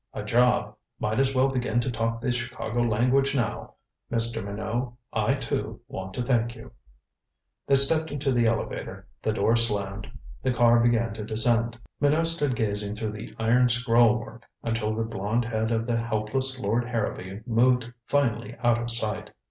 A 0.15 0.23
job. 0.23 0.73
Might 0.99 1.19
as 1.19 1.35
well 1.35 1.49
begin 1.49 1.79
to 1.81 1.91
talk 1.91 2.21
the 2.21 2.31
Chicago 2.31 2.81
language 2.81 3.35
now. 3.35 3.75
Mr. 4.11 4.43
Minot, 4.43 4.93
I, 5.13 5.35
too, 5.35 5.79
want 5.87 6.15
to 6.15 6.23
thank 6.23 6.55
you" 6.55 6.71
They 7.67 7.75
stepped 7.75 8.09
into 8.09 8.31
the 8.31 8.47
elevator, 8.47 9.07
the 9.21 9.31
door 9.31 9.55
slammed, 9.55 10.09
the 10.41 10.51
car 10.51 10.79
began 10.79 11.13
to 11.13 11.23
descend. 11.23 11.77
Minot 11.99 12.25
stood 12.25 12.55
gazing 12.55 12.95
through 12.95 13.11
the 13.11 13.31
iron 13.37 13.69
scroll 13.69 14.17
work 14.17 14.43
until 14.63 14.95
the 14.95 15.03
blond 15.03 15.45
head 15.45 15.69
of 15.69 15.85
the 15.85 16.01
helpless 16.01 16.59
Lord 16.59 16.83
Harrowby 16.85 17.43
moved 17.45 17.93
finally 18.07 18.55
out 18.63 18.81
of 18.81 18.89
sight. 18.89 19.29